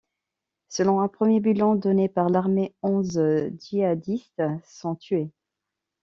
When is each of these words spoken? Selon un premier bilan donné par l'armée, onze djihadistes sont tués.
Selon 0.67 0.99
un 1.01 1.07
premier 1.07 1.39
bilan 1.39 1.75
donné 1.75 2.09
par 2.09 2.29
l'armée, 2.31 2.73
onze 2.81 3.21
djihadistes 3.59 4.41
sont 4.65 4.95
tués. 4.95 5.29